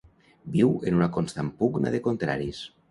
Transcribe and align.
Viu 0.55 0.71
en 0.91 0.97
una 1.01 1.11
constant 1.19 1.55
pugna 1.61 1.97
de 1.99 2.05
contraris. 2.11 2.69